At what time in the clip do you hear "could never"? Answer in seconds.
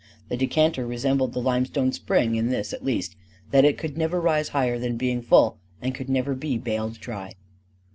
3.77-4.19, 5.93-6.33